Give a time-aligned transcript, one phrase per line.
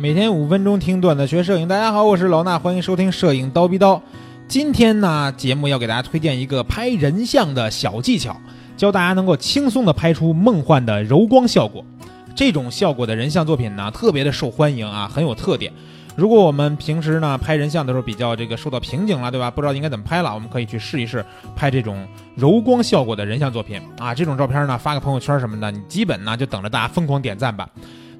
[0.00, 4.00] 每天五分钟听段子学摄影，大家好，我是老衲，欢迎收听摄影刀逼刀。
[4.48, 8.34] 今天呢，节目要给大家推荐一个拍人像的小技巧，
[8.78, 11.84] 教大家能够轻松的拍出梦幻的柔光效果。
[12.34, 15.70] 这种效果的人像作品呢，特别的受欢迎啊，很有特点。
[16.16, 19.50] 如果我们平时呢拍人像的时候比较这个受到瓶颈了，对吧？
[19.50, 21.22] 不知道应该怎么拍了，我们可以去试一试
[21.54, 24.14] 拍这种柔光效果的人像作品啊。
[24.14, 27.68] 这种照片呢，发个朋友圈什么的，你基本呢就等着大家疯狂点赞吧。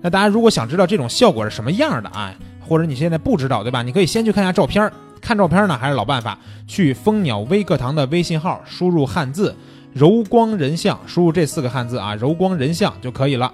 [0.02, 3.82] 那大家如果想知道这种效果是什么样的啊，或者你现在不知道，对吧？
[3.82, 4.90] 你可以先去看一下照片，
[5.20, 9.54] 看照片呢还是老办法，去蜂鸟微课堂的微信号输入汉字
[9.92, 13.52] “柔光人像”，输入这四个汉字啊，“柔光人像”就可以了。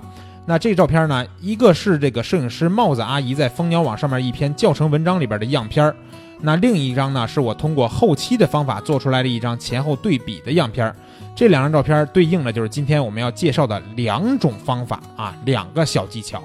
[0.49, 1.27] 那这照片呢？
[1.41, 5.95] 一个是这个摄影师帽子阿姨在蜂鸟网上面一篇教程文章里边的样片儿，
[6.41, 10.95] 那另一张呢是我通过后期的方法做出来的一张前后对比的样片儿。
[11.35, 16.41] 这两张照片对应的就是今天我们要介绍的两种方法啊，两个小技巧。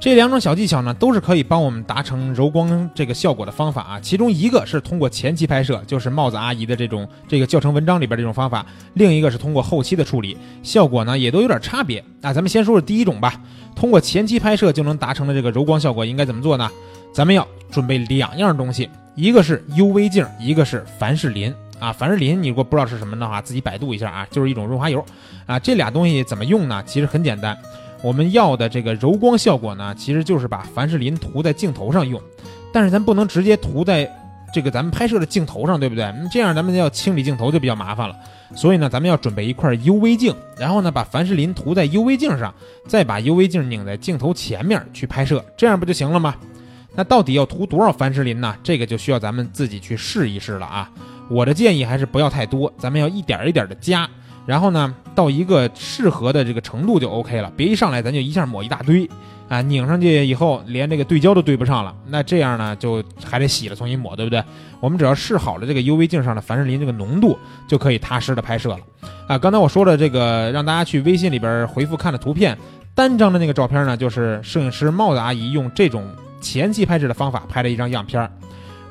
[0.00, 4.00] 这两种小技巧呢，都是可以帮我们达成柔光这个效果的方法啊。
[4.00, 12.02] 其中一个是通过前期拍摄，就是帽子阿姨的这种这个教程文章里边这种方法；另一个是通过后期的处理，效果呢也都有点差别。
[12.20, 13.40] 那咱们先说说第一种吧，
[13.74, 16.70] 通过前期拍摄就能达成的这个柔光效果应该怎么做呢？
[17.12, 21.92] 咱们要准备两样东西，一个是 UV 镜，一个是凡士林啊。
[21.92, 25.04] 凡士林你如果不知道是什么的话，自己百度一下啊，就是一种润滑油
[25.44, 25.58] 啊。
[25.58, 26.80] 这俩东西怎么用呢？
[26.86, 27.58] 其实很简单。
[28.02, 32.20] 我们要的这个柔光效果呢，其实就是把凡士林涂在镜头上用，
[32.72, 34.10] 但是咱不能直接涂在
[34.54, 36.12] 这个咱们拍摄的镜头上，对不对？
[36.30, 38.16] 这样咱们要清理镜头就比较麻烦了。
[38.54, 42.54] 所以呢，咱们要准备一块 UV 镜，然后呢，把凡士林涂在 UV 镜上，
[42.86, 46.34] 再把 UV 镜拧在镜头前面去拍摄，这样不就行了吗？
[46.94, 48.56] 那到底要涂多少凡士林呢？
[48.62, 50.90] 这个就需要咱们自己去试一试了啊。
[51.28, 54.08] 我的建议还是不要太多，咱们要一点一点的加。
[54.48, 59.06] 然后呢，到一个适合的这个程度就 OK 了，别一上来咱就一下抹一大堆，
[59.46, 64.42] 啊，拧上去以后连这个对焦都对不上了，那这样呢就还得洗了重新抹，对不对？
[64.80, 68.78] 我们只要试好了这个 UV 镜上的凡士林这个浓度，就可以踏实的拍摄了。
[69.26, 72.56] 啊，刚才我说的这个让大家去微信里边回复看的图片，
[72.94, 76.08] 单张的那个照片呢，就是摄影师帽子阿姨用这种
[76.40, 78.30] 前期拍摄的方法拍的一张样片儿。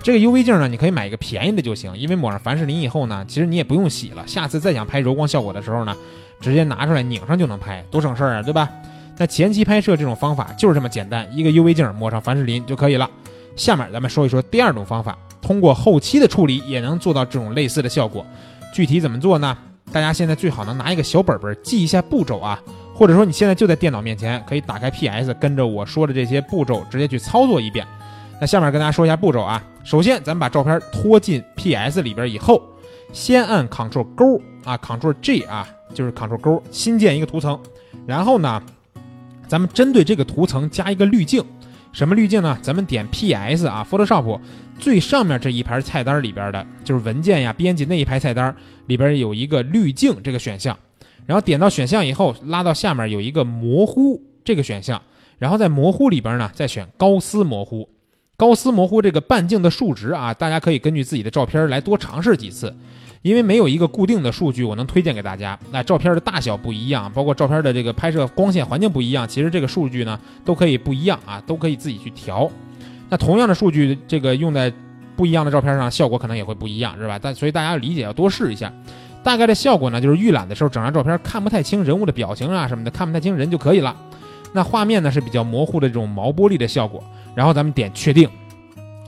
[0.04, 4.26] 这个 UV 镜呢，你可以买一个便宜的就行，因为抹上凡士林以后呢，其实你也不用洗了。
[4.26, 5.96] 下次再想拍柔光效果的时候呢，
[6.40, 8.70] 直接拿出来拧上就能拍，多省事儿啊，对吧？
[9.18, 13.10] 那前期拍摄这种方法就是这么简单，一个 UV 镜抹上凡士林就可以了。
[13.56, 18.26] 下面咱们说一说第二种方法，通过后期的处理也能做到这种类似的效果。
[18.72, 19.58] 具体怎么做呢？
[19.92, 22.62] 大家现在最好能拿一个小本本记一下步骤啊，
[22.94, 27.88] 或者说你现在就在电脑面前，可以打开 PS，跟着我说的这些步骤直接去操作一遍。
[28.40, 29.64] 那下面跟大家说一下步骤啊。
[29.84, 32.62] 首先，咱们把照片拖进 PS 里边以后，
[33.12, 37.60] 先按 Ctrl 勾啊，Ctrl G 啊，就是 Ctrl 勾，新建一个图层。
[38.06, 38.62] 然后呢，
[39.48, 41.44] 咱们针对这个图层加一个滤镜。
[41.94, 42.56] 什么滤镜呢？
[42.62, 44.40] 咱们点 PS 啊，Photoshop
[44.78, 48.56] 最上面这一排菜单里边的，就是文件呀、编辑那一排菜单
[48.86, 50.78] 里边有一个滤镜这个选项。
[51.26, 55.02] 然后点到选项以后，拉到下面有一个模糊这个选项。
[55.40, 57.90] 然后在模糊里边呢，再选高斯模糊。
[58.40, 62.72] 高斯模糊这个半径的数值啊，大家可以根据自己的照片来多尝试几次，
[63.24, 65.58] 因为没有一个固定的数据，我能推荐给大家。
[65.72, 72.48] 那照片的大小不一样，包括照片的这个拍摄光线环境不一样，其实这个数据呢都可以不一样啊，都可以自己去调。
[73.10, 74.72] 那同样的数据，这个用在
[75.16, 77.18] 不一样的照片上，效果可能也会不一样，是吧？
[77.20, 78.72] 但所以大家要理解，要多试一下。
[79.24, 83.98] 大概的效果呢，就是预览的时候，整张照片看不太清人物的表情啊什么的，看不太清人就可以了。
[84.54, 87.04] 那画面呢是比较模糊的这种毛玻璃的效果。
[87.38, 88.28] 然后咱们点确定，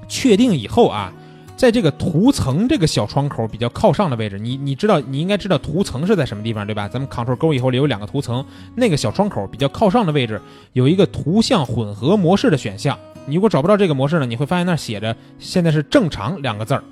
[0.08, 1.12] 确定以后啊，
[1.58, 6.88] 在这个图层这个小窗口比较靠上的位置，你你知道你应该知道图层是在什么地方对吧？
[6.88, 8.46] 咱们 Ctrl 勾以后里有两个图层，
[8.76, 10.40] 那个小窗口比较靠上的位置
[10.74, 12.96] 有一个图像混合模式的选项。
[13.26, 16.84] 你如果找不到这个模式呢，你会发现那写着现在是正常两个字儿，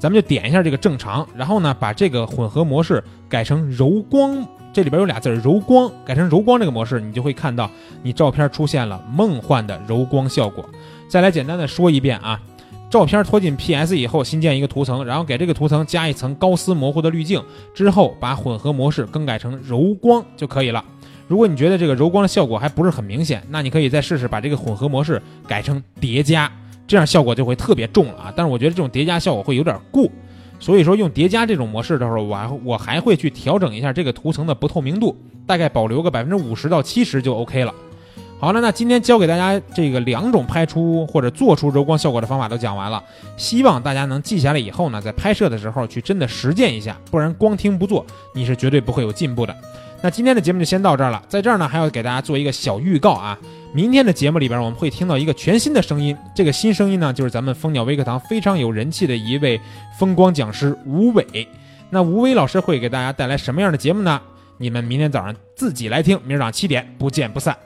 [0.00, 4.44] 咱们就点一下这个正常，然后呢把这个混合模式改成柔光。
[4.72, 7.70] 这里边有俩字儿“柔光”，改成柔光这个模式，你就会看到
[8.02, 10.64] 你照片出现了梦幻的柔光效果。
[11.08, 12.40] 再来简单的说一遍啊，
[12.88, 17.42] 照片拖进 PS 以后，新建一个图层，然后给这个图层加一层高斯模糊的滤镜，
[17.74, 20.82] 之后把混合模式更改成柔光就可以了。
[21.28, 26.50] 如果你觉得这个柔光的效果还不是很明显，那你可以再试试把这个混合模式改成叠加，
[26.86, 28.32] 这样效果就会特别重了啊。
[28.34, 30.08] 但是我觉得这种叠加效果会有点过。
[30.62, 37.74] 所以说用叠加这种模式的时候，我还我还会去调整一下这个图层的不透明度，大概保留个百分之五十到七十就 OK 了。
[38.42, 43.00] 好了，那今天教给大家这个两种拍出或者做出柔光效果的方法都讲完了，
[43.36, 48.04] 希望大家能记下来以后呢，在拍摄的时候去真的实践一下，不然光听不做，
[48.34, 49.56] 你是绝对不会有进步的。
[50.02, 53.38] 那今天的节目就先到这儿了，在这儿呢还要给大家做一个小预告啊，
[53.72, 59.60] 明天的节目里边我们会听到一个全新的声音，这个新声音呢就是咱们蜂鸟微课堂非常有人气的一位
[59.96, 61.46] 风光讲师吴伟。
[61.90, 64.20] 那吴伟老师会给大家带来什么样的节目呢？
[64.58, 67.56] 你们明天早上自己来听，明儿早上七点不见不散。